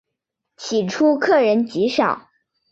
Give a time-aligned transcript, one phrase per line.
[0.57, 2.27] 起初客人极少。